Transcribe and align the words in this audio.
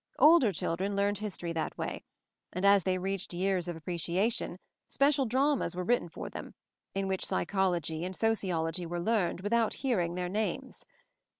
Older 0.17 0.51
children 0.51 0.95
learned 0.95 1.19
history 1.19 1.53
that 1.53 1.77
way; 1.77 2.01
and 2.51 2.65
as 2.65 2.81
they 2.81 2.97
reached 2.97 3.35
years 3.35 3.67
of 3.67 3.75
appreciation, 3.75 4.57
special 4.89 5.27
dramas 5.27 5.75
were 5.75 5.83
written 5.83 6.09
for 6.09 6.27
them, 6.27 6.55
in 6.95 7.07
which 7.07 7.29
MOVING 7.29 7.45
THE 7.47 7.53
MOUNTAIN 7.55 7.81
227 7.83 7.83
psychology 7.85 8.03
and 8.03 8.15
sociology 8.15 8.85
were 8.87 8.99
learned 8.99 9.41
with 9.41 9.53
out 9.53 9.75
hearing 9.75 10.15
their 10.15 10.27
names. 10.27 10.83